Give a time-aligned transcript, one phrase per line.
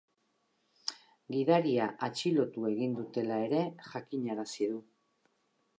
[1.35, 3.61] Gidaria atxilotu egin dutela ere
[3.93, 4.83] jakinarazi du.